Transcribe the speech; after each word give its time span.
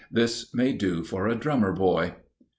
"This 0.11 0.51
may 0.51 0.73
do 0.73 1.03
for 1.03 1.27
a 1.27 1.35
drummer 1.35 1.73
boy." 1.73 2.15